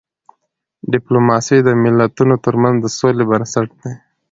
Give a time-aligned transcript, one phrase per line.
[0.93, 3.93] ډيپلوماسی د ملتونو ترمنځ د سولې بنسټ دی.